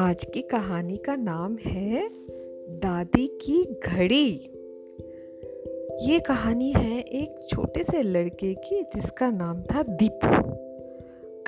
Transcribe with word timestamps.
आज 0.00 0.26
की 0.34 0.42
कहानी 0.42 0.96
का 0.96 1.16
नाम 1.16 1.56
है 1.56 2.08
दादी 2.78 3.26
की 3.26 3.64
घड़ी। 3.64 4.30
ये 6.12 6.20
कहानी 6.20 6.72
है 6.72 7.00
एक 7.00 7.48
छोटे 7.48 7.84
से 7.84 8.02
लड़के 8.02 8.54
की 8.54 8.82
जिसका 8.82 9.30
नाम 9.30 9.62
था 9.62 9.82
दीपू। 9.82 10.28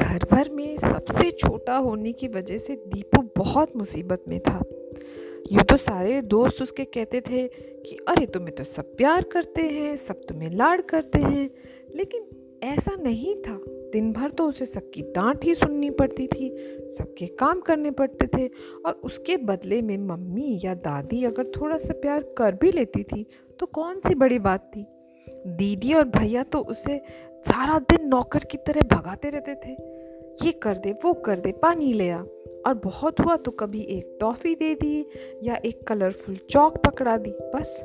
घर 0.04 0.24
भर 0.30 0.48
में 0.50 0.78
सबसे 0.78 1.30
छोटा 1.30 1.76
होने 1.76 2.12
की 2.12 2.28
वजह 2.28 2.58
से 2.58 2.74
दीपू 2.76 3.22
बहुत 3.36 3.76
मुसीबत 3.76 4.24
में 4.28 4.40
था। 4.40 4.64
यूँ 5.52 5.62
तो 5.62 5.76
सारे 5.76 6.22
दोस्त 6.22 6.62
उसके 6.62 6.84
कहते 6.84 7.20
थे 7.20 7.48
कि, 7.86 7.96
अरे, 8.08 8.26
तुम्हें 8.26 8.54
तो 8.54 8.64
सब 8.64 8.96
प्यार 8.96 9.22
करते 9.22 9.62
हैं, 9.62 9.96
सब 9.96 10.20
तुम्हें 10.28 10.50
लाड 10.50 10.82
करते 10.82 11.18
हैं। 11.18 11.50
लेकिन 11.96 12.26
ऐसा 12.62 12.96
नहीं 12.96 13.34
था। 13.34 13.81
दिन 13.92 14.12
भर 14.12 14.30
तो 14.30 14.46
उसे 14.48 14.66
सबकी 14.66 15.02
डांट 15.02 15.44
ही 15.44 15.54
सुननी 15.54 15.90
पड़ती 15.90 16.26
थी, 16.26 16.50
सबके 16.88 17.26
काम 17.26 17.60
करने 17.60 17.90
पड़ते 17.90 18.26
थे 18.26 18.46
और 18.86 19.00
उसके 19.04 19.36
बदले 19.36 19.80
में 19.82 19.96
मम्मी 19.98 20.60
या 20.64 20.74
दादी 20.74 21.24
अगर 21.24 21.50
थोड़ा 21.56 21.78
सा 21.78 21.94
प्यार 21.94 22.22
कर 22.38 22.54
भी 22.54 22.72
लेती 22.72 23.02
थी 23.02 23.26
तो 23.60 23.66
कौन 23.66 24.00
सी 24.00 24.14
बड़ी 24.14 24.38
बात 24.38 24.70
थी? 24.76 24.86
दीदी 25.46 25.92
और 25.94 26.04
भैया 26.08 26.42
तो 26.42 26.58
उसे 26.58 26.98
सारा 27.40 27.78
दिन 27.90 28.06
नौकर 28.08 28.44
की 28.44 28.58
तरह 28.58 28.88
भगाते 28.88 29.30
रहते 29.30 29.54
थे। 29.54 29.72
ये 30.44 30.52
कर 30.52 30.78
दे, 30.78 30.92
वो 31.04 31.12
कर 31.14 31.40
दे, 31.40 31.52
पानी 31.52 31.92
ले 31.92 32.10
आ। 32.10 32.18
और 32.66 32.74
बहुत 32.74 33.20
हुआ 33.20 33.36
तो 33.36 33.50
कभी 33.50 33.80
एक 33.90 34.16
टॉफ़ी 34.20 34.54
दे 34.54 34.74
दी 34.74 35.04
या 35.42 35.54
एक 35.64 35.82
कलरफुल 35.88 36.38
चौक 36.50 36.76
पकड़ा 36.78 37.16
दी, 37.16 37.30
बस। 37.30 37.80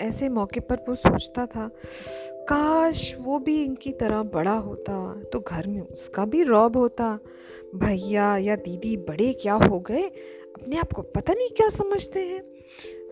ऐसे 0.00 0.28
मौके 0.28 0.60
पर 0.60 0.84
वो 0.88 0.94
सोचता 0.94 1.46
था, 1.46 1.70
काश 2.48 3.14
वो 3.20 3.38
भी 3.38 3.62
इनकी 3.64 3.92
तरह 3.92 4.22
बड़ा 4.22 4.52
होता 4.52 5.22
तो 5.32 5.40
घर 5.40 5.66
में 5.66 5.80
उसका 5.80 6.24
भी 6.24 6.42
रौब 6.42 6.76
होता। 6.76 7.18
भैया 7.74 8.36
या 8.36 8.56
दीदी 8.56 8.96
बड़े 8.96 9.32
क्या 9.32 9.54
हो 9.54 9.80
गए? 9.80 10.02
अपने 10.02 10.76
आप 10.76 10.92
को 10.92 11.02
पता 11.02 11.32
नहीं 11.32 11.48
क्या 11.48 11.68
समझते 11.68 12.20
हैं। 12.20 12.42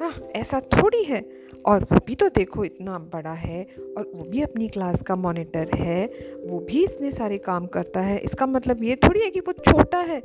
हाँ 0.00 0.14
ऐसा 0.36 0.60
थोड़ी 0.60 1.04
है। 1.04 1.24
और 1.66 1.82
वो 1.82 1.98
भी 2.06 2.14
तो 2.14 2.28
देखो 2.28 2.64
इतना 2.64 2.98
बड़ा 3.12 3.32
है, 3.32 3.62
और 3.98 4.10
वो 4.14 4.24
भी 4.24 4.42
अपनी 4.42 4.68
क्लास 4.68 5.02
का 5.02 5.16
मॉनिटर 5.16 5.70
है। 5.74 6.06
वो 6.46 6.58
भी 6.60 6.84
इतने 6.84 7.10
सारे 7.10 7.38
काम 7.38 7.66
करता 7.66 8.00
है। 8.00 8.18
इसका 8.18 8.46
मतलब 8.46 8.82
ये 8.82 8.96
थोड़ी 8.96 9.20
है 9.20 9.30
कि 9.30 9.40
वो 9.40 9.52
छोटा 9.52 9.98
है। 9.98 10.20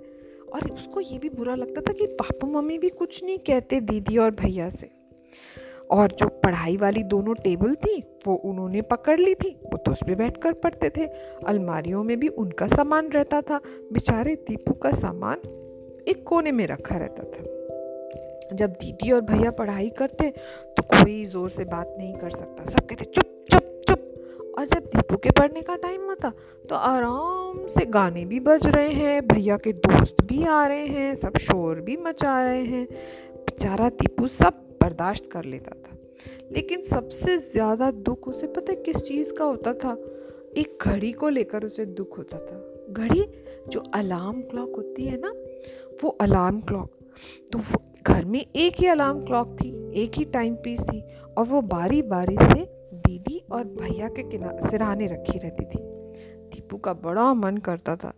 और 0.53 0.69
उसको 0.71 1.01
ये 1.01 1.17
भी 1.17 1.29
बुरा 1.29 1.55
लगता 1.55 1.81
था 1.81 1.93
कि 1.93 2.05
पापा 2.05 2.47
मम्मी 2.47 2.77
भी 2.77 2.89
कुछ 2.89 3.23
नहीं 3.23 3.37
कहते 3.37 3.79
दीदी 3.81 4.17
और 4.17 4.31
भैया 4.31 4.69
से। 4.69 4.89
और 5.93 6.11
जो 6.11 6.27
पढ़ाई 6.43 6.77
वाली 6.77 7.03
दोनों 7.05 7.33
टेबल 7.35 7.73
थी, 7.77 7.99
वो 8.27 8.35
उन्होंने 8.45 8.81
पकड़ 8.83 9.19
ली 9.19 9.33
थी। 9.35 9.49
वो 9.63 9.77
तो 9.77 9.91
उस 9.91 10.03
पर 10.03 10.15
बैठ 10.15 10.37
कर 10.37 10.53
पढ़ते 10.53 10.89
थे। 10.89 11.05
अलमारियों 11.47 12.03
में 12.03 12.19
भी 12.19 12.27
उनका 12.27 12.67
सामान 12.67 13.09
रहता 13.09 13.41
था। 13.41 13.59
बेचारे 13.93 14.35
दीपू 14.47 14.73
का 14.73 14.91
सामान 14.93 15.37
एक 16.07 16.23
कोने 16.27 16.51
में 16.51 16.65
रखा 16.67 16.97
रहता 16.97 17.23
था। 17.23 18.55
जब 18.55 18.71
दीदी 18.71 19.11
और 19.11 19.21
भैया 19.21 19.51
पढ़ाई 19.51 19.89
करते 19.89 20.29
तो 20.77 20.83
कोई 20.85 21.23
ज़ोर 21.25 21.49
से 21.49 21.65
बात 21.65 21.95
नहीं 21.97 22.13
कर 22.13 22.29
सकता। 22.31 22.65
सब 22.65 22.79
कहते, 22.79 23.05
चुप 23.05 23.45
चुप 23.51 23.81
चुप। 23.87 24.55
और 24.57 24.65
जब 24.65 24.85
दीपू 24.85 25.17
के 25.17 25.29
पढ़ने 25.29 25.61
का 25.61 25.75
टाइम 25.77 26.09
आता 26.11 26.31
तो 26.69 26.75
आराम 26.75 27.65
से 27.67 27.85
गाने 27.87 28.25
भी 28.25 28.39
बज 28.39 28.67
रहे 28.67 28.89
हैं। 28.89 29.27
भैया 29.27 29.57
के 29.57 29.73
दोस्त 29.73 30.23
भी 30.23 30.43
आ 30.45 30.65
रहे 30.67 30.85
हैं। 30.87 31.15
सब 31.15 31.37
शोर 31.39 31.79
भी 31.81 31.97
मचा 31.97 32.41
रहे 32.43 32.63
हैं। 32.63 32.85
बेचारा 32.85 33.89
दीपू 33.91 34.27
सब 34.29 34.61
बर्दाश्त 34.83 35.29
कर 35.31 35.45
लेता 35.45 35.71
था। 35.71 35.97
लेकिन 36.51 36.81
सबसे 36.81 37.37
ज़्यादा 37.37 37.91
दुख 37.91 38.27
उसे, 38.27 38.47
पता 38.47 38.71
है 38.71 38.75
किस 38.75 38.95
चीज़ 38.95 39.33
का 39.33 39.45
होता 39.45 39.73
था? 39.73 39.97
एक 40.57 40.77
घड़ी 40.81 41.11
को 41.11 41.29
लेकर 41.29 41.65
उसे 41.65 41.85
दुख 41.85 42.17
होता 42.17 42.37
था। 42.37 42.59
घड़ी, 42.93 43.23
जो 43.69 43.79
अलार्म 43.93 44.41
क्लॉक 44.41 44.75
होती 44.75 45.05
है 45.05 45.17
ना, 45.17 45.33
वो 46.03 46.09
अलार्म 46.09 46.59
क्लॉक। 46.61 46.89
तो 47.53 47.59
घर 48.07 48.25
में 48.25 48.45
एक 48.55 48.73
ही 48.79 48.87
अलार्म 48.87 49.25
क्लॉक 49.25 49.55
थी, 49.55 49.69
एक 50.01 50.11
ही 50.17 50.25
टाइम 50.25 50.55
पीस 50.55 50.81
थी, 50.81 51.01
और 51.37 51.45
वो 51.45 51.61
बारी 51.61 52.01
बारी 52.01 52.35
से 52.37 52.65
दीदी 52.93 53.41
और 53.51 53.63
भैया 53.63 54.07
के 54.07 54.23
किनारे 54.23 54.69
सिराने 54.69 55.05
रखी 55.05 55.39
रहती 55.39 55.65
थी। 55.65 55.79
दीपू 56.53 56.77
का 56.77 56.93
बड़ा 56.93 57.33
मन 57.33 57.57
करता 57.57 57.95
था। 57.95 58.13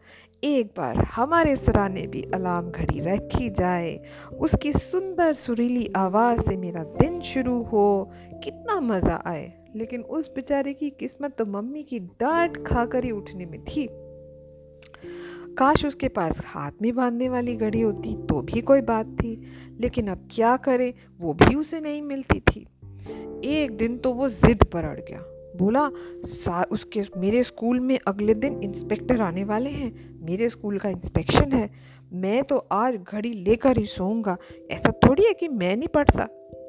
एक 0.45 0.67
बार 0.78 0.97
हमारे 0.97 1.56
सराने 1.56 2.07
भी 2.07 2.22
अलार्म 2.33 2.72
घड़ी 2.72 3.00
रखी 3.00 3.50
जाए। 3.50 4.00
उसकी 4.39 4.73
सुंदर 4.73 5.33
सुरीली 5.33 5.89
आवाज़ 5.95 6.41
से 6.41 6.57
मेरा 6.57 6.83
दिन 6.83 7.22
शुरू 7.22 7.63
हो। 7.63 8.11
कितना 8.44 8.79
मज़ा 8.79 9.23
आए। 9.25 9.53
लेकिन 9.75 10.01
उस 10.01 10.31
बेचारे 10.35 10.73
की 10.73 10.89
किस्मत 10.89 11.35
तो 11.38 11.45
मम्मी 11.45 11.84
की 11.84 12.00
डांट 12.00 12.67
खाकर 12.67 13.03
ही 13.03 13.11
उठने 13.11 13.45
में 13.45 13.66
थी। 13.66 13.89
काश 15.55 15.85
उसके 15.85 16.07
पास 16.07 16.41
हाथ 16.45 16.72
में 16.81 16.95
बांधने 16.95 17.29
वाली 17.29 17.55
घड़ी 17.55 17.81
होती 17.81 18.17
तो 18.17 18.41
भी 18.41 18.61
कोई 18.61 18.81
बात 18.81 19.05
थी। 19.05 19.44
लेकिन 19.79 20.07
अब 20.07 20.29
क्या 20.31 20.57
करे, 20.57 20.94
वो 21.19 21.34
भी 21.34 21.55
उसे 21.55 21.79
नहीं 21.79 22.01
मिलती 22.01 22.39
थी। 22.39 22.67
एक 23.44 23.78
दिन 23.78 23.97
तो 23.97 24.13
वो 24.13 24.29
जिद 24.29 24.63
पर 24.63 24.84
अड़ 24.84 25.00
गया। 25.00 25.34
बोला 25.57 25.88
उसके, 26.71 27.01
मेरे 27.17 27.43
स्कूल 27.43 27.79
में 27.79 27.99
अगले 28.07 28.33
दिन 28.33 28.63
इंस्पेक्टर 28.63 29.21
आने 29.21 29.43
वाले 29.43 29.69
हैं। 29.69 30.19
मेरे 30.25 30.49
स्कूल 30.49 30.79
का 30.79 30.89
इंस्पेक्शन 30.89 31.51
है। 31.51 31.69
मैं 32.13 32.43
तो 32.43 32.57
आज 32.57 32.95
घड़ी 32.95 33.33
लेकर 33.33 33.77
ही 33.77 33.85
सोऊँगा। 33.85 34.38
ऐसा 34.71 34.91
थोड़ी 34.91 35.23
है 35.23 35.33
कि 35.33 35.47
मैं 35.47 35.75
नहीं 35.77 35.88
पढ़ 35.88 36.09
सा। 36.09 36.23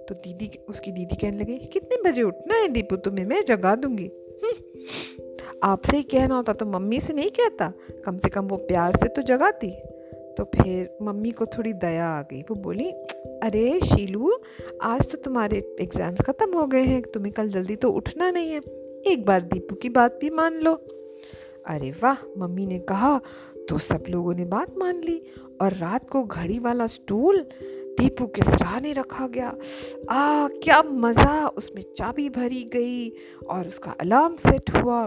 तो 0.08 0.14
दीदी 0.14 0.58
उसकी 0.68 0.92
दीदी 0.92 1.16
कहने 1.16 1.38
लगी, 1.38 1.58
कितने 1.58 2.10
बजे 2.10 2.22
उठना 2.22 2.54
है 2.54 2.68
दीपू? 2.68 2.96
तुम्हें 2.96 3.24
मैं 3.24 3.44
जगा 3.44 3.76
दूँगी। 3.76 4.10
आपसे 5.62 5.96
ही 5.96 6.02
कहना 6.02 6.36
होता 6.36 6.52
तो 6.52 6.66
मम्मी 6.66 7.00
से 7.00 7.12
नहीं 7.12 7.30
कहता। 7.30 7.72
कम 8.04 8.18
से 8.18 8.28
कम 8.28 8.44
वो 8.44 8.56
प्यार 8.56 8.96
से 8.96 9.08
तो 9.08 9.22
जगाती। 9.22 9.74
तो 10.36 10.44
फिर 10.46 10.96
मम्मी 11.02 11.30
को 11.30 11.46
थोड़ी 11.46 11.72
दया 11.74 12.08
आ 12.08 12.22
गई। 12.22 12.40
वो 12.40 12.54
बोली, 12.54 12.90
अरे 13.42 13.78
शीलू, 13.84 14.32
आज 14.82 15.10
तो 15.10 15.18
तुम्हारे 15.18 15.58
एग्ज़ाम्स 15.80 16.20
ख़त्म 16.20 16.58
हो 16.58 16.66
गए 16.66 16.82
हैं, 16.82 17.02
तुम्हें 17.04 17.32
कल 17.34 17.48
जल्दी 17.48 17.76
तो 17.76 17.90
उठना 17.92 18.30
नहीं 18.30 18.50
है। 18.50 18.60
एक 19.06 19.24
बार 19.24 19.42
दीपू 19.42 19.74
की 19.74 19.88
बात 19.88 20.18
भी 20.20 20.30
मान 20.30 20.60
लो। 20.60 20.74
अरे 21.66 21.90
वाह, 22.02 22.16
मम्मी 22.38 22.66
ने 22.66 22.78
कहा 22.78 23.20
तो 23.68 23.78
सब 23.78 24.04
लोगों 24.08 24.34
ने 24.34 24.44
बात 24.44 24.74
मान 24.78 25.00
ली 25.04 25.20
और 25.60 25.72
रात 25.72 26.08
को 26.10 26.22
घड़ी 26.22 26.58
वाला 26.58 26.86
स्टूल 26.86 27.40
दीपू 27.98 28.26
के 28.26 28.42
सराहने 28.42 28.92
रखा 28.92 29.26
गया। 29.26 29.48
आ 30.10 30.48
क्या 30.62 30.82
मज़ा! 30.82 31.46
उसमें 31.48 31.82
चाबी 31.96 32.28
भरी 32.28 32.62
गई 32.72 33.08
और 33.48 33.66
उसका 33.66 33.90
अलार्म 34.00 34.36
सेट 34.36 34.70
हुआ। 34.76 35.06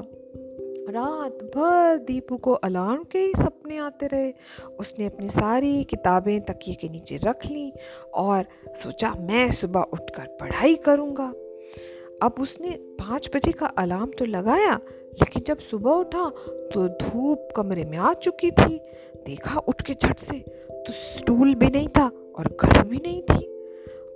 रात 0.90 1.44
भर 1.56 1.98
दीपू 1.98 2.38
को 2.38 2.54
अलार्म 2.54 3.04
के 3.04 3.20
ही 3.20 3.34
सपने 3.34 3.78
आते 3.78 4.08
रहे। 4.08 4.32
उसने 4.80 5.06
अपनी 5.06 5.28
सारी 5.30 5.84
किताबें 5.84 6.40
तकिए 6.42 6.76
के 6.76 6.90
नीचे 6.90 7.18
रख 7.18 7.46
ली 7.46 7.72
और 8.14 8.46
सोचा, 8.84 9.14
मैं 9.20 9.52
सुबह 9.52 9.80
उठकर 9.94 10.26
पढ़ाई 10.42 10.76
करूँगा। 10.76 11.28
अब 12.24 12.36
उसने 12.40 12.72
पाँच 13.00 13.30
बजे 13.36 13.52
का 13.52 13.68
अलार्म 13.78 14.12
तो 14.20 14.26
लगाया, 14.26 14.74
लेकिन 15.14 15.44
जब 15.48 15.60
सुबह 15.62 15.92
उठा 15.92 16.30
तो 16.74 16.88
धूप 17.00 17.48
कमरे 17.56 17.86
में 17.86 17.98
आ 17.98 18.14
चुकी 18.14 18.52
थी। 18.52 18.78
देखा 19.26 19.60
उठ 19.60 19.82
के 19.82 19.94
झट 19.94 20.20
से 20.20 20.40
तो 20.70 20.94
स्टूल 20.94 21.56
भी 21.56 21.68
नहीं 21.68 21.88
था 21.88 22.06
और 22.06 22.48
घड़ी 22.62 22.88
भी 22.90 22.98
नहीं 22.98 23.22
थी। 23.22 23.46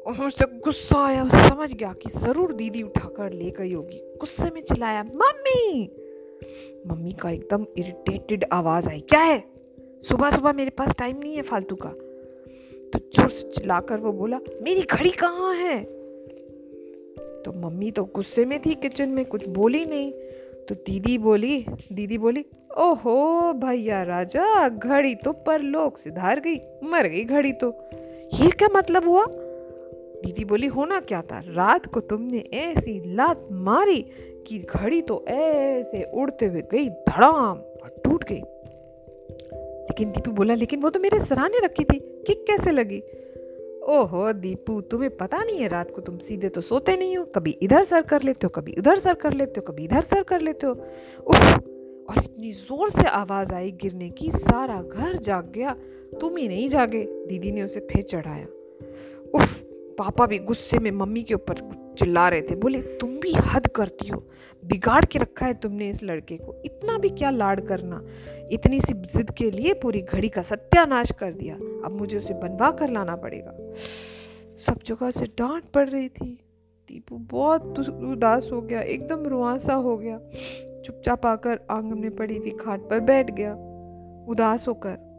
और 0.03 0.25
उसे 0.27 0.45
गुस्सा 0.59 1.05
आया 1.05 1.27
समझ 1.47 1.73
गया 1.73 1.91
कि 1.93 2.09
ज़रूर 2.09 2.53
दीदी 2.53 2.81
उठाकर 2.83 3.33
ले 3.33 3.49
गई 3.51 3.73
होगी। 3.73 4.01
गुस्से 4.19 4.49
में 4.49 4.61
चिल्लाया, 4.61 5.03
मम्मी! 5.03 5.89
मम्मी 6.87 7.11
का 7.11 7.29
एकदम 7.29 7.65
इरिटेटेड 7.77 8.45
आवाज़ 8.51 8.89
आई, 8.89 8.99
क्या 8.99 9.19
है? 9.19 9.43
सुबह 10.09 10.31
सुबह 10.31 10.53
मेरे 10.53 10.69
पास 10.69 10.95
टाइम 10.99 11.17
नहीं 11.17 11.35
है 11.35 11.41
फालतू 11.41 11.75
का। 11.75 11.89
तो 12.89 12.99
ज़ोर 12.99 13.29
से 13.29 13.51
चिल्लाकर 13.51 13.97
वो 13.97 14.11
बोला, 14.11 14.39
मेरी 14.61 14.81
घड़ी 14.81 15.09
कहाँ 15.09 15.55
है? 15.55 15.83
तो 17.43 17.53
मम्मी 17.55 17.91
तो 17.91 18.03
गुस्से 18.03 18.45
में 18.45 18.59
थी 18.61 18.75
किचन 18.75 19.09
में, 19.09 19.25
कुछ 19.25 19.47
बोली 19.47 19.85
नहीं। 19.85 20.11
तो 20.69 20.75
दीदी 20.75 21.17
बोली 21.17 21.65
दीदी 21.93 22.17
बोली, 22.17 22.45
ओहो 22.77 23.53
भैया 23.53 24.03
राजा, 24.03 24.69
घड़ी 24.69 25.15
तो 25.15 25.31
परलोक 25.31 25.97
से 25.97 26.09
धार 26.09 26.39
गई, 26.39 26.55
मर 26.83 27.07
गई 27.07 27.23
घड़ी 27.23 27.51
तो। 27.53 27.69
ये 28.33 28.49
क्या 28.49 28.67
मतलब 28.75 29.07
हुआ? 29.07 29.25
दीदी 30.25 30.45
बोली, 30.45 30.67
होना 30.67 30.99
क्या 30.99 31.21
था? 31.21 31.39
रात 31.47 31.85
को 31.85 31.99
तुमने 31.99 32.39
ऐसी 32.53 33.15
लात 33.15 33.47
मारी 33.51 34.05
कि 34.47 34.59
घड़ी 34.59 35.01
तो 35.01 35.25
ऐसे 35.27 36.03
उड़ते 36.13 36.45
हुए 36.45 36.61
गई, 36.61 36.89
धड़ाम 36.89 37.57
और 37.57 38.01
टूट 38.03 38.23
गई। 38.23 38.41
लेकिन 39.83 40.09
दीपू 40.09 40.31
बोला, 40.31 40.53
लेकिन 40.53 40.81
वो 40.81 40.89
तो 40.89 40.99
मेरे 40.99 41.19
सराहने 41.19 41.59
रखी 41.65 41.83
थी 41.83 41.99
किक 41.99 42.43
कैसे 42.47 42.71
लगी? 42.71 43.03
ओहो, 43.87 44.33
दीपू, 44.33 44.81
तुम्हें 44.81 45.17
पता 45.17 45.43
नहीं 45.43 45.57
है, 45.57 45.67
रात 45.67 45.91
को 45.91 46.01
तुम 46.01 46.17
सीधे 46.17 46.49
तो 46.49 46.61
सोते 46.61 46.97
नहीं 46.97 47.17
हो, 47.17 47.25
कभी 47.25 47.51
इधर 47.51 47.85
सर 47.85 48.01
कर 48.01 48.21
लेते 48.21 48.39
हो, 48.43 48.49
कभी 48.49 48.75
उधर 48.77 48.99
सर 48.99 49.13
कर 49.13 49.33
लेते 49.33 49.53
हो, 49.57 49.71
कभी 49.71 49.83
इधर 49.83 50.01
सर 50.01 50.23
कर 50.23 50.41
लेते 50.41 50.67
हो। 50.67 50.73
उफ, 50.73 51.53
और 52.09 52.23
इतनी 52.23 52.51
ज़ोर 52.51 52.89
से 52.89 53.03
आवाज़ 53.03 53.53
आई 53.53 53.71
गिरने 53.71 54.09
की, 54.09 54.31
सारा 54.31 54.81
घर 54.81 55.17
जाग 55.17 55.51
गया, 55.55 55.75
तुम 56.21 56.37
ही 56.37 56.47
नहीं 56.47 56.69
जागे, 56.69 57.03
दीदी 57.03 57.51
ने 57.51 57.63
उसे 57.63 57.79
फिर 57.79 58.03
चढ़ाया। 58.03 58.45
उफ, 59.35 59.61
पापा 59.97 60.25
भी 60.25 60.39
गुस्से 60.39 60.79
में 60.79 60.91
मम्मी 60.91 61.23
के 61.23 61.33
ऊपर 61.33 61.53
चिल्ला 61.99 62.29
रहे 62.29 62.41
थे, 62.41 62.55
बोले, 62.55 62.81
तुम 62.81 63.09
भी 63.19 63.33
हद 63.33 63.67
करती 63.67 64.07
हो। 64.07 64.29
बिगाड़ 64.65 65.05
के 65.05 65.19
रखा 65.19 65.45
है 65.45 65.53
तुमने 65.53 65.89
इस 65.89 66.03
लड़के 66.03 66.37
को। 66.37 66.61
इतना 66.65 66.97
भी 66.97 67.09
क्या 67.09 67.29
लाड 67.29 67.61
करना। 67.61 68.03
इतनी 68.51 68.81
सी 68.81 68.93
जिद 68.93 69.31
के 69.31 69.51
लिए 69.51 69.73
पूरी 69.73 70.01
घड़ी 70.01 70.29
का 70.29 70.41
सत्यानाश 70.41 71.11
कर 71.11 71.33
दिया। 71.33 71.55
अब 71.55 71.91
मुझे 71.91 72.17
उसे 72.17 72.33
बनवा 72.33 72.71
कर 72.71 72.89
लाना 72.89 73.15
पड़ेगा। 73.15 73.73
सब 74.57 74.79
जगह 74.85 75.11
से 75.11 75.25
डांट 75.25 75.63
पड़ 75.63 75.89
रही 75.89 76.09
थी। 76.09 76.39
दीपू 76.87 77.17
बहुत 77.17 77.79
उदास 77.89 78.49
हो 78.51 78.61
गया, 78.61 78.81
एकदम 78.81 79.23
रुआसा 79.23 79.73
हो 79.73 79.97
गया। 79.97 80.19
चुपचाप 80.85 81.25
आकर 81.25 81.59
आँगन 81.69 81.97
में 81.97 82.15
पड़ी 82.15 82.37
हुई 82.37 82.51
खाट 82.51 82.79
पर 82.79 82.99
बैठ 82.99 83.31
गया। 83.31 83.53
उदास 84.29 84.67
होकर 84.67 85.13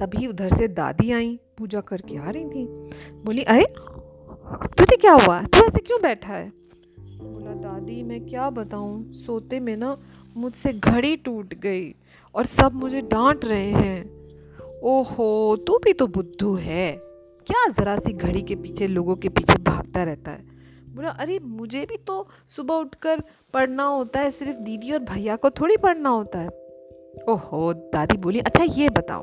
तभी 0.00 0.26
उधर 0.26 0.56
से 0.56 0.68
दादी 0.68 1.12
आई। 1.12 1.40
पूजा 1.58 1.80
करके 1.80 2.16
आ 2.16 2.30
रही 2.30 2.44
थी। 2.44 2.66
बोली, 3.24 3.42
अरे 3.42 3.64
तुझे 4.56 4.96
क्या 4.96 5.12
हुआ? 5.12 5.42
तू 5.42 5.66
ऐसे 5.66 5.80
क्यों 5.80 6.02
बैठा 6.02 6.34
है? 6.34 6.52
बोला, 7.00 7.50
दादी, 7.50 8.02
मैं 8.02 8.26
क्या 8.26 8.50
बताऊँ? 8.50 9.12
सोते 9.12 9.60
में 9.60 9.76
ना 9.76 9.98
मुझसे 10.36 10.72
घड़ी 10.72 11.16
टूट 11.16 11.54
गई 11.54 11.94
और 12.34 12.46
सब 12.46 12.72
मुझे 12.72 13.00
डांट 13.00 13.44
रहे 13.44 13.70
हैं। 13.70 14.10
ओहो, 14.82 15.56
तू 15.56 15.78
भी 15.84 15.92
तो 15.92 16.06
बुद्धू 16.06 16.54
है। 16.54 17.00
क्या 17.46 17.68
ज़रा 17.68 17.96
सी 17.96 18.12
घड़ी 18.12 18.42
के 18.42 18.54
पीछे, 18.54 18.86
लोगों 18.86 19.16
के 19.16 19.28
पीछे 19.28 19.54
भागता 19.54 20.02
रहता 20.02 20.30
है? 20.30 20.44
बोला, 20.94 21.08
अरे, 21.08 21.38
मुझे 21.38 21.86
भी 21.86 21.96
तो 21.96 22.28
सुबह 22.48 22.74
उठकर 22.74 23.22
पढ़ना 23.54 23.84
होता 23.84 24.20
है, 24.20 24.30
सिर्फ़ 24.30 24.60
दीदी 24.60 24.92
और 24.92 24.98
भैया 24.98 25.36
को 25.36 25.50
थोड़ी 25.50 25.76
पढ़ना 25.76 26.08
होता 26.08 26.38
है। 26.38 26.63
ओहो, 27.28 27.72
दादी 27.72 28.16
बोली 28.16 28.40
अच्छा 28.40 28.64
ये 28.64 28.88
बताओ, 28.88 29.22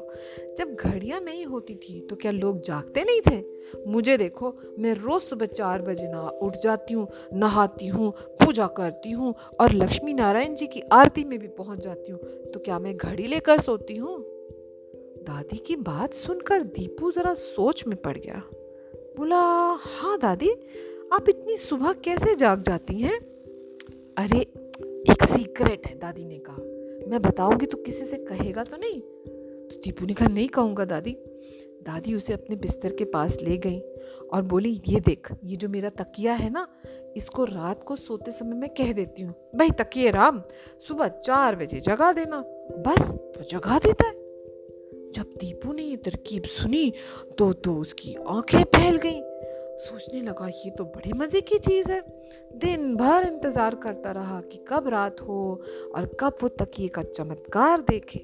जब 0.57 0.75
घड़ियाँ 0.75 1.19
नहीं 1.21 1.45
होती 1.45 1.75
थी 1.75 1.99
तो 2.01 2.15
क्या 2.15 2.31
लोग 2.31 2.61
जागते 2.61 3.03
नहीं 3.03 3.21
थे? 3.21 3.43
मुझे 3.88 4.17
देखो, 4.17 4.55
मैं 4.79 4.93
रोज़ 4.93 5.23
सुबह 5.23 5.45
चार 5.45 5.81
बजे 5.81 6.07
ना 6.07 6.21
उठ 6.21 6.55
जाती 6.63 6.93
हूँ, 6.93 7.07
नहाती 7.33 7.88
हूँ, 7.88 8.11
पूजा 8.11 8.67
करती 8.67 9.11
हूँ 9.11 9.35
और 9.59 9.71
लक्ष्मी 9.71 10.13
नारायण 10.13 10.55
जी 10.55 10.67
की 10.67 10.81
आरती 10.91 11.23
में 11.23 11.39
भी 11.39 11.47
पहुँच 11.47 11.79
जाती 11.79 12.11
हूँ। 12.11 12.19
तो 12.21 12.59
क्या 12.59 12.79
मैं 12.79 12.97
घड़ी 12.97 13.27
लेकर 13.27 13.59
सोती 13.59 13.95
हूँ? 13.95 14.19
दादी 15.23 15.57
की 15.57 15.75
बात 15.75 16.13
सुनकर 16.13 16.63
दीपू 16.63 17.11
ज़रा 17.11 17.33
सोच 17.33 17.88
में 17.88 18.01
पड़ 18.01 18.17
गया। 18.17 18.43
बोला 19.17 19.41
हाँ 19.81 20.19
दादी, 20.19 20.49
आप 21.13 21.29
इतनी 21.29 21.57
सुबह 21.57 21.93
कैसे 21.93 22.35
जाग 22.35 22.61
जाती 22.61 22.93
हैं? 22.93 23.19
अरे, 24.17 24.39
एक 25.11 25.23
सीक्रेट 25.23 25.88
है, 25.88 25.99
दादी 25.99 26.25
ने 26.25 26.38
कहा। 26.38 26.80
मैं 27.07 27.21
बताऊँगी 27.21 27.65
तो 27.65 27.77
किसी 27.77 28.06
से 28.06 28.18
कहेगा 28.18 28.63
तो 28.63 28.77
नहीं? 28.77 29.01
तो 29.68 29.77
दीपू 29.77 30.06
ने 30.06 30.13
कहा, 30.13 30.27
नहीं 30.27 30.48
कहूँगा 30.48 30.86
दादी। 30.86 31.18
दादी 31.83 32.15
उसे 32.15 32.33
अपने 32.33 32.56
बिस्तर 32.56 32.94
के 32.94 33.06
पास 33.06 33.38
ले 33.42 33.57
गई 33.57 33.80
और 34.33 34.42
बोली, 34.42 34.81
ये 34.88 35.00
देख, 35.00 35.30
ये 35.45 35.56
जो 35.56 35.69
मेरा 35.69 35.89
तकिया 35.89 36.33
है 36.33 36.50
ना, 36.50 36.68
इसको 37.18 37.44
रात 37.44 37.83
को 37.83 37.95
सोते 37.95 38.31
समय 38.31 38.56
मैं 38.56 38.69
कह 38.69 38.94
देती 38.94 39.21
हूँ। 39.21 39.33
भाई, 39.56 39.69
तकिए 39.69 40.12
राम, 40.12 40.44
सुबह 40.88 41.07
चार 41.07 41.56
बजे 41.56 41.80
जगा 41.80 42.13
देना, 42.13 42.38
बस 42.77 43.12
तो 43.12 43.44
जगा 43.51 43.80
देता 43.80 44.07
है। 44.07 44.13
जब 45.12 45.24
दीपू 45.24 45.74
ने 45.74 45.83
ये 45.83 45.98
तरकीब 45.98 46.44
सुनी 46.44 46.94
तो 47.38 47.53
तो 47.53 47.75
उसकी 47.75 48.15
आँखें 48.27 48.63
फैल 48.63 48.95
गईं। 48.98 49.30
सोचने 49.81 50.21
लगा, 50.21 50.47
ये 50.47 50.69
तो 50.69 50.83
बड़े 50.85 51.11
मज़े 51.13 51.41
की 51.41 51.57
चीज़ 51.59 51.91
है। 51.91 52.01
दिन 52.55 52.95
भर 52.95 53.27
इंतज़ार 53.27 53.75
करता 53.75 54.11
रहा 54.11 54.39
कि 54.41 54.65
कब 54.67 54.87
रात 54.87 55.21
हो 55.21 55.39
और 55.95 56.05
कब 56.19 56.37
वो 56.41 56.47
तकिए 56.49 56.87
का 56.87 57.03
चमत्कार 57.05 57.81
देखे। 57.81 58.19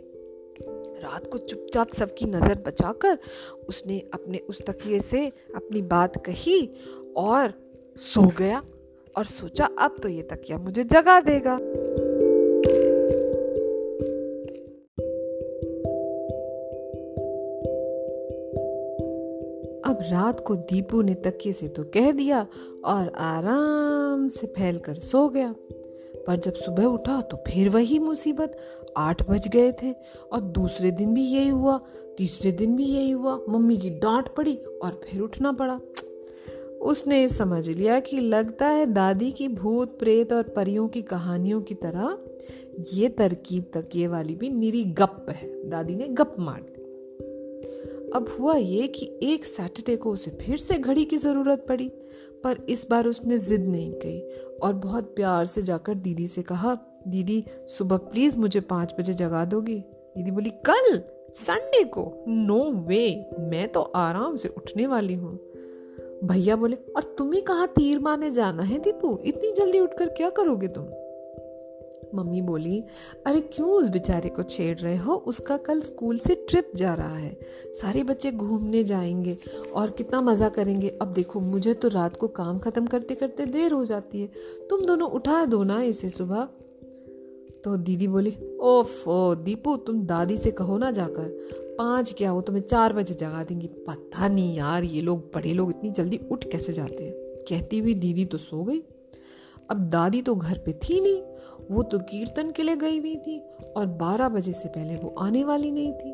रात 1.03 1.27
को 1.27 1.37
चुपचाप 1.37 1.89
सबकी 1.89 2.25
नज़र 2.25 2.55
बचाकर 2.61 3.17
उसने 3.69 3.99
अपने 4.13 4.37
उस 4.39 4.61
तकिए 4.65 4.99
से 4.99 5.25
अपनी 5.55 5.81
बात 5.81 6.25
कही 6.25 6.59
और 7.17 7.53
सो 8.03 8.27
गया 8.37 8.61
और 9.15 9.25
सोचा, 9.25 9.65
अब 9.79 9.95
तो 10.03 10.09
ये 10.09 10.21
तकिया 10.23 10.57
मुझे 10.57 10.83
जगा 10.83 11.19
देगा। 11.21 11.59
अब 19.87 19.99
रात 20.01 20.39
को 20.39 20.55
दीपू 20.55 21.01
ने 21.01 21.13
तकिए 21.13 21.53
से 21.53 21.67
तो 21.67 21.83
कह 21.83 22.11
दिया 22.11 22.47
और 22.85 23.11
आराम 23.17 24.27
से 24.29 24.47
फैल 24.47 24.79
कर 24.79 24.95
सो 24.95 25.27
गया। 25.29 25.53
पर 26.27 26.39
जब 26.39 26.53
सुबह 26.53 26.85
उठा 26.85 27.21
तो 27.21 27.37
फिर 27.37 27.69
वही 27.69 27.99
मुसीबत। 27.99 28.57
आठ 28.97 29.29
बज 29.29 29.47
गए 29.47 29.71
थे 29.71 29.91
और 30.31 30.41
दूसरे 30.41 30.91
दिन 30.91 31.13
भी 31.13 31.23
यही 31.23 31.49
हुआ, 31.49 31.79
तीसरे 32.17 32.51
दिन 32.51 32.75
भी 32.75 32.85
यही 32.85 33.11
हुआ। 33.11 33.39
मम्मी 33.49 33.77
की 33.77 33.89
डांट 33.89 34.27
पड़ी 34.35 34.55
और 34.55 35.01
फिर 35.05 35.21
उठना 35.21 35.51
पड़ा। 35.51 35.79
उसने 36.81 37.27
समझ 37.27 37.69
लिया 37.69 37.99
कि 37.99 38.19
लगता 38.19 38.67
है 38.67 38.85
दादी 38.85 39.31
की 39.31 39.47
भूत 39.47 39.99
प्रेत 39.99 40.33
और 40.33 40.43
परियों 40.43 40.87
की 40.87 41.01
कहानियों 41.01 41.61
की 41.61 41.75
तरह 41.75 42.17
ये 42.93 43.09
तरकीब 43.09 43.71
तकिए 43.73 44.07
वाली 44.07 44.35
भी 44.35 44.49
निरी 44.49 44.83
गप 44.83 45.25
है। 45.29 45.69
दादी 45.69 45.95
ने 45.95 46.07
गप 46.07 46.35
मार 46.39 46.61
दी। 46.61 46.86
अब 48.15 48.35
हुआ 48.39 48.55
ये 48.55 48.87
कि 48.87 49.19
एक 49.23 49.45
सैटरडे 49.45 49.95
को 49.95 50.11
उसे 50.11 50.31
फिर 50.31 50.57
से 50.57 50.77
घड़ी 50.77 51.05
की 51.05 51.17
ज़रूरत 51.17 51.65
पड़ी, 51.69 51.87
पर 52.43 52.65
इस 52.69 52.87
बार 52.89 53.07
उसने 53.07 53.37
जिद 53.37 53.67
नहीं 53.67 53.93
की 53.93 54.31
और 54.63 54.73
बहुत 54.73 55.15
प्यार 55.15 55.45
से 55.45 55.61
जाकर 55.61 55.93
दीदी 55.93 56.27
से 56.27 56.41
कहा, 56.41 56.77
दीदी, 57.07 57.43
सुबह 57.67 57.97
प्लीज़ 57.97 58.37
मुझे 58.37 58.59
पाँच 58.59 58.95
बजे 58.99 59.13
जगा 59.13 59.45
दोगी। 59.45 59.79
दीदी 60.17 60.31
बोली, 60.31 60.49
कल? 60.49 61.01
संडे 61.33 61.83
को? 61.83 62.25
नो 62.27 62.71
वे 62.71 63.29
मैं 63.39 63.67
तो 63.67 63.81
आराम 63.81 64.35
से 64.35 64.49
उठने 64.49 64.87
वाली 64.87 65.13
हूँ। 65.13 65.39
भैया 66.23 66.55
बोले, 66.55 66.75
और 66.75 67.15
तुम्हें 67.17 67.43
कहाँ 67.43 67.67
तीर 67.67 67.99
मारने 67.99 68.31
जाना 68.31 68.63
है 68.63 68.79
दीपू? 68.79 69.19
इतनी 69.25 69.51
जल्दी 69.51 69.79
उठकर 69.79 70.09
क्या 70.09 70.29
करोगे 70.29 70.67
तुम? 70.67 70.83
मम्मी 72.15 72.41
बोली, 72.41 72.83
अरे 73.25 73.41
क्यों 73.41 73.69
उस 73.69 73.87
बेचारे 73.87 74.29
को 74.29 74.43
छेड़ 74.43 74.79
रहे 74.79 74.97
हो? 74.97 75.13
उसका 75.13 75.57
कल 75.57 75.81
स्कूल 75.81 76.17
से 76.17 76.35
ट्रिप 76.35 76.71
जा 76.75 76.93
रहा 76.93 77.17
है। 77.17 77.39
सारे 77.73 78.03
बच्चे 78.03 78.31
घूमने 78.31 78.83
जाएँगे 78.83 79.37
और 79.73 79.89
कितना 79.89 80.21
मज़ा 80.21 80.49
करेंगे। 80.49 80.89
अब 80.89 81.13
देखो, 81.13 81.39
मुझे 81.39 81.73
तो 81.73 81.87
रात 81.87 82.17
को 82.17 82.27
काम 82.27 82.59
ख़त्म 82.59 82.85
करते 82.85 83.15
करते 83.15 83.45
देर 83.45 83.71
हो 83.71 83.85
जाती 83.85 84.21
है। 84.21 84.29
तुम 84.69 84.85
दोनों 84.85 85.09
उठा 85.09 85.45
दो 85.45 85.63
ना 85.63 85.83
इसे 85.83 86.09
सुबह। 86.09 86.47
तो 87.63 87.77
दीदी 87.77 88.07
बोली, 88.07 88.37
ओफ, 88.61 89.07
ओ, 89.07 89.35
दीपू, 89.35 89.75
तुम 89.75 90.05
दादी 90.05 90.37
से 90.37 90.51
कहो 90.51 90.77
ना 90.77 90.91
जाकर। 90.91 91.49
पाँच 91.77 92.15
क्या 92.17 92.29
हो 92.29 92.41
तुम्हें 92.41 92.63
चार 92.63 92.93
बजे 92.93 93.13
जगा 93.13 93.43
देंगी। 93.43 93.67
पता 93.67 94.27
नहीं 94.27 94.55
यार, 94.55 94.83
ये 94.83 95.01
लोग, 95.01 95.19
बड़े 95.19 95.53
लोग 95.53 95.69
इतनी 95.69 95.89
जल्दी 95.89 96.19
उठ 96.31 96.45
कैसे 96.45 96.73
जाते 96.73 97.03
हैं? 97.03 97.13
कहती 97.15 97.79
हुई 97.79 97.93
दीदी 97.93 98.25
तो 98.25 98.37
सो 98.37 98.63
गई। 98.63 98.83
अब 99.69 99.89
दादी 99.89 100.21
तो 100.21 100.35
घर 100.35 100.57
पे 100.57 100.73
थी 100.73 101.01
नहीं। 101.01 101.21
वो 101.71 101.83
तो 101.83 101.99
कीर्तन 101.99 102.51
के 102.51 102.63
लिए 102.63 102.75
गई 102.75 102.99
हुई 102.99 103.15
थी 103.15 103.43
और 103.77 103.85
बारह 103.85 104.29
बजे 104.29 104.53
से 104.53 104.69
पहले 104.69 104.95
वो 104.95 105.15
आने 105.17 105.43
वाली 105.43 105.71
नहीं 105.71 105.93
थी। 105.93 106.13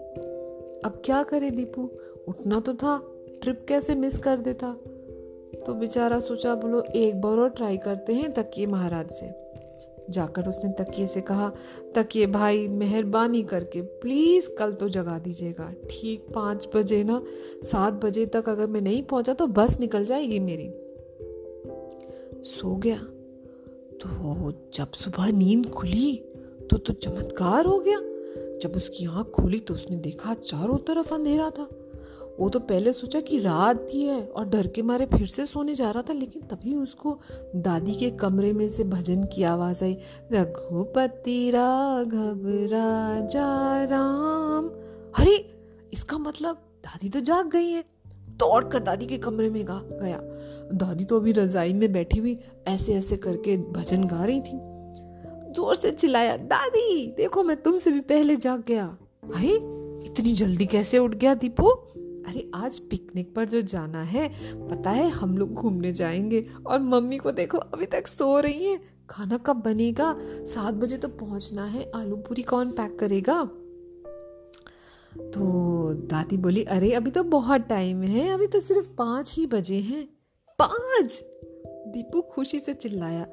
अब 0.85 1.01
क्या 1.05 1.23
करे 1.23 1.51
दीपू? 1.51 1.89
उठना 2.27 2.59
तो 2.59 2.73
था 2.73 3.11
ट्रिप 3.41 3.65
कैसे 3.69 3.95
मिस 3.95 4.17
कर 4.17 4.37
देता? 4.37 4.77
तो 5.65 5.73
बेचारा 5.73 6.19
सोचा, 6.19 6.55
बोलो, 6.55 6.81
एक 6.81 7.21
बार 7.21 7.37
और 7.37 7.49
ट्राई 7.49 7.77
करते 7.77 8.13
हैं 8.13 8.33
तकिए 8.33 8.65
महाराज 8.65 9.09
से। 9.11 9.43
जाकर 10.09 10.49
उसने 10.49 10.83
तकिए 10.83 11.07
से 11.07 11.21
कहा, 11.21 11.51
तकिए 11.95 12.27
भाई, 12.27 12.67
मेहरबानी 12.67 13.43
करके 13.43 13.81
प्लीज़ 13.81 14.49
कल 14.49 14.73
तो 14.73 14.89
जगा 14.89 15.19
दीजिएगा। 15.19 15.73
ठीक 15.89 16.25
पाँच 16.35 16.69
बजे 16.75 17.03
ना, 17.03 17.23
सात 17.63 17.93
बजे 17.93 18.25
तक 18.25 18.49
अगर 18.49 18.67
मैं 18.67 18.81
नहीं 18.81 19.03
पहुँचा 19.03 19.33
तो 19.33 19.47
बस 19.47 19.79
निकल 19.79 20.05
जाएगी 20.05 20.39
मेरी। 20.39 20.73
सो 22.43 22.75
गया। 22.75 23.07
तो 24.03 24.53
जब 24.73 24.91
सुबह 24.91 25.31
नींद 25.31 25.69
खुली 25.69 26.15
तो 26.71 26.77
तो 26.77 26.93
चमत्कार 26.93 27.65
हो 27.65 27.79
गया। 27.79 27.99
जब 28.61 28.73
उसकी 28.75 29.05
आँख 29.05 29.27
खोली 29.27 29.59
तो 29.59 29.73
उसने 29.73 29.97
देखा 29.97 30.33
चारों 30.33 30.77
तरफ़ 30.77 31.13
अंधेरा 31.13 31.49
था। 31.49 31.67
वो 32.39 32.49
तो 32.49 32.59
पहले 32.59 32.93
सोचा 32.93 33.19
कि 33.19 33.39
रात 33.39 33.87
ही 33.91 34.01
है 34.01 34.27
और 34.27 34.45
डर 34.45 34.67
के 34.67 34.81
मारे 34.81 35.05
फिर 35.05 35.27
से 35.27 35.45
सोने 35.45 35.75
जा 35.75 35.91
रहा 35.91 36.03
था, 36.09 36.13
लेकिन 36.13 36.41
तभी 36.41 36.75
उसको 36.75 37.19
दादी 37.55 37.93
के 37.93 38.09
कमरे 38.11 38.53
में 38.53 38.69
से 38.69 38.83
भजन 38.83 39.23
की 39.23 39.43
आवाज़ 39.43 39.83
आई, 39.83 39.97
रघुपति 40.31 41.49
राघव 41.49 42.41
राजा 42.45 43.83
राम। 43.83 44.67
अरे, 45.19 45.59
इसका 45.93 46.17
मतलब 46.17 46.55
दादी 46.55 47.09
तो 47.09 47.19
जाग 47.19 47.49
गई 47.49 47.69
है। 47.69 47.83
दौड़ 48.07 48.63
कर 48.65 48.79
दादी 48.79 49.05
के 49.05 49.17
कमरे 49.17 49.49
में 49.49 49.65
गया। 49.69 50.21
दादी 50.73 51.05
तो 51.05 51.15
अभी 51.15 51.31
रजाई 51.31 51.73
में 51.73 51.93
बैठी 51.93 52.19
हुई 52.19 52.39
ऐसे 52.67 52.93
ऐसे 52.93 53.17
करके 53.17 53.57
भजन 53.57 54.03
गा 54.03 54.23
रही 54.23 54.41
थी। 54.41 54.73
ज़ोर 55.53 55.75
से 55.75 55.91
चिल्लाया, 55.91 56.37
दादी, 56.37 57.07
देखो 57.17 57.43
मैं 57.43 57.61
तुमसे 57.61 57.91
भी 57.91 57.99
पहले 57.99 58.35
जाग 58.35 58.63
गया। 58.67 58.97
भाई 59.25 59.49
इतनी 60.05 60.33
जल्दी 60.33 60.65
कैसे 60.65 60.97
उठ 60.97 61.15
गया 61.15 61.33
दीपू? 61.33 61.67
अरे, 62.27 62.51
आज 62.55 62.79
पिकनिक 62.79 63.35
पर 63.35 63.49
जो 63.49 63.61
जाना 63.61 64.03
है, 64.03 64.31
पता 64.69 64.89
है 64.89 65.09
हम 65.09 65.37
लोग 65.37 65.53
घूमने 65.53 65.91
जाएँगे 65.91 66.45
और 66.67 66.79
मम्मी 66.79 67.17
को 67.17 67.31
देखो, 67.31 67.57
अभी 67.57 67.85
तक 67.85 68.07
सो 68.07 68.39
रही 68.39 68.65
है। 68.65 68.79
खाना 69.09 69.37
कब 69.37 69.55
बनेगा? 69.55 70.15
सात 70.21 70.73
बजे 70.73 70.97
तो 70.97 71.07
पहुँचना 71.07 71.65
है। 71.65 71.91
आलू 71.95 72.15
पूरी 72.15 72.41
कौन 72.41 72.71
पैक 72.71 72.99
करेगा? 72.99 73.43
तो 75.17 75.43
दादी 75.93 76.37
बोली, 76.37 76.63
अरे, 76.63 76.91
अभी 76.91 77.11
तो 77.11 77.23
बहुत 77.23 77.61
टाइम 77.61 78.01
है, 78.01 78.29
अभी 78.29 78.47
तो 78.47 78.59
सिर्फ़ 78.59 78.89
पाँच 78.97 79.35
ही 79.37 79.45
बजे 79.45 79.75
हैं। 79.75 80.12
पाँच 80.59 81.23
दीपू 81.87 82.21
खुशी 82.21 82.59
से 82.59 82.73
चिल्लाया, 82.73 83.27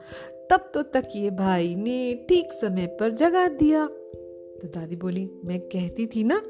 तब 0.50 0.70
तो 0.74 0.82
तकिए 0.82 1.30
भाई 1.30 1.74
ने 1.74 2.14
ठीक 2.28 2.52
समय 2.52 2.86
पर 3.00 3.10
जगा 3.10 3.48
दिया। 3.48 3.86
तो 3.86 4.68
दादी 4.68 4.96
बोली, 4.96 5.30
मैं 5.44 5.60
कहती 5.60 6.06
थी 6.06 6.24
ना, 6.24 6.42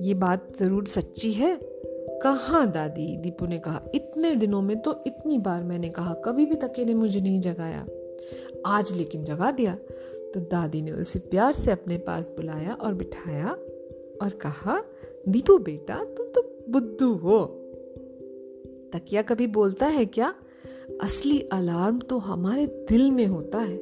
ये 0.00 0.14
बात 0.14 0.52
ज़रूर 0.56 0.86
सच्ची 0.86 1.32
है। 1.32 1.58
कहा 2.22 2.64
दादी? 2.64 3.16
दीपू 3.16 3.46
ने 3.46 3.58
कहा, 3.58 3.82
इतने 3.94 4.34
दिनों 4.34 4.62
में 4.62 4.80
तो 4.82 5.04
इतनी 5.06 5.38
बार 5.38 5.62
मैंने 5.62 5.88
कहा, 5.88 6.14
कभी 6.14 6.46
भी 6.46 6.56
तके 6.56 6.84
ने 6.84 6.94
मुझे 6.94 7.20
नहीं 7.20 7.40
जगाया। 7.40 7.86
आज 8.66 8.92
लेकिन 8.92 9.24
जगा 9.24 9.50
दिया। 9.50 9.74
तो 10.34 10.40
दादी 10.40 10.82
ने 10.82 10.92
उसे 10.92 11.18
प्यार 11.18 11.52
से 11.52 11.70
अपने 11.70 11.96
पास 11.98 12.28
बुलाया 12.28 12.74
और 12.74 12.94
बिठाया 12.94 13.52
और 14.22 14.30
कहा, 14.42 14.82
दीपू 15.28 15.58
बेटा, 15.58 16.04
तुम 16.16 16.26
तो 16.26 16.64
बुद्धू 16.68 17.12
हो। 17.14 17.44
तकिया 18.92 19.22
कभी 19.22 19.46
बोलता 19.46 19.86
है 19.86 20.04
क्या? 20.06 20.34
असली 21.02 21.40
अलार्म 21.52 21.98
तो 21.98 22.18
हमारे 22.18 22.66
दिल 22.88 23.10
में 23.10 23.26
होता 23.26 23.58
है। 23.58 23.78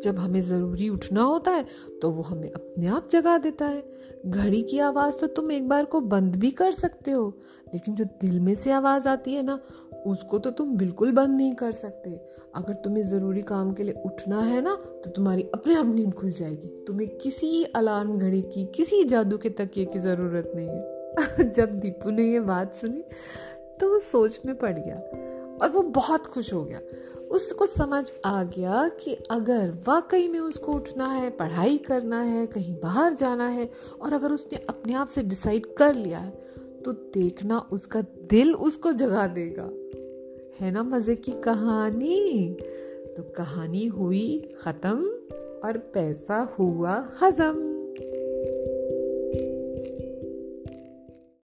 जब 0.00 0.18
हमें 0.18 0.40
ज़रूरी 0.40 0.88
उठना 0.88 1.22
होता 1.22 1.50
है 1.50 1.64
तो 2.02 2.10
वो 2.10 2.22
हमें 2.22 2.50
अपने 2.50 2.86
आप 2.86 3.08
जगा 3.10 3.36
देता 3.38 3.66
है। 3.66 3.82
घड़ी 4.26 4.62
की 4.62 4.78
आवाज़ 4.78 5.14
तो 5.14 5.26
तुम 5.26 5.52
एक 5.52 5.68
बार 5.68 5.84
को 5.84 6.00
बंद 6.00 6.36
भी 6.36 6.50
कर 6.50 6.72
सकते 6.72 7.10
हो, 7.10 7.38
लेकिन 7.74 7.94
जो 7.94 8.04
दिल 8.04 8.40
में 8.40 8.54
से 8.54 8.70
आवाज़ 8.72 9.08
आती 9.08 9.34
है 9.34 9.42
ना, 9.42 9.58
उसको 10.06 10.38
तो 10.38 10.50
तुम 10.50 10.76
बिल्कुल 10.76 11.12
बंद 11.12 11.36
नहीं 11.36 11.54
कर 11.54 11.72
सकते। 11.72 12.10
अगर 12.54 12.74
तुम्हें 12.74 13.02
ज़रूरी 13.04 13.42
काम 13.42 13.72
के 13.72 13.82
लिए 13.82 13.94
उठना 14.06 14.40
है 14.40 14.60
ना 14.62 14.74
तो 15.04 15.10
तुम्हारी 15.10 15.42
अपने 15.54 15.74
आप 15.74 15.94
नींद 15.94 16.14
खुल 16.14 16.30
जाएगी। 16.30 16.68
तुम्हें 16.86 17.08
किसी 17.18 17.64
अलार्म 17.64 18.18
घड़ी 18.18 18.42
की, 18.42 18.64
किसी 18.66 19.04
जादू 19.04 19.38
के 19.38 19.50
तकिए 19.50 19.84
की 19.84 19.98
ज़रूरत 19.98 20.52
नहीं 20.56 20.68
है। 20.68 21.02
जब 21.50 21.72
दीपू 21.72 22.10
ने 22.10 22.32
ये 22.32 22.40
बात 22.40 22.74
सुनी 22.74 23.02
तो 23.82 23.88
वो 23.90 23.98
सोच 24.00 24.40
में 24.46 24.54
पड़ 24.54 24.72
गया 24.72 24.96
और 25.62 25.70
वो 25.70 25.82
बहुत 25.82 26.26
खुश 26.26 26.52
हो 26.52 26.62
गया। 26.64 26.80
उसको 27.30 27.66
समझ 27.66 28.12
आ 28.24 28.42
गया 28.44 28.88
कि 29.00 29.14
अगर 29.30 29.70
वाकई 29.86 30.28
में 30.28 30.38
उसको 30.40 30.72
उठना 30.72 31.06
है, 31.06 31.30
पढ़ाई 31.30 31.78
करना 31.78 32.20
है, 32.22 32.46
कहीं 32.46 32.74
बाहर 32.80 33.14
जाना 33.14 33.48
है 33.48 33.68
और 34.02 34.12
अगर 34.12 34.32
उसने 34.32 34.58
अपने 34.68 34.94
आप 34.94 35.08
से 35.08 35.22
डिसाइड 35.22 35.66
कर 35.74 35.94
लिया 35.94 36.18
है 36.18 36.30
तो 36.84 36.92
देखना 36.92 37.58
उसका 37.72 38.00
दिल 38.30 38.54
उसको 38.54 38.92
जगा 38.92 39.26
देगा। 39.26 39.68
है 40.60 40.70
ना 40.70 40.82
मज़े 40.82 41.16
की 41.16 41.32
कहानी? 41.32 42.56
तो 43.16 43.22
कहानी 43.36 43.86
हुई 43.86 44.54
ख़त्म 44.60 45.06
और 45.64 45.78
पैसा 45.94 46.40
हुआ 46.58 47.04
हजम। 47.22 47.71